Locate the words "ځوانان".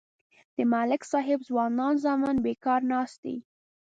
1.49-1.93